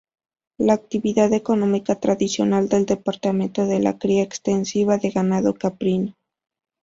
[0.57, 6.15] La actividad económica tradicional del departamento es la cría extensiva de ganado caprino.